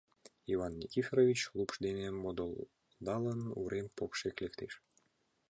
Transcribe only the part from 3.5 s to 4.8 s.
урем покшек лектеш.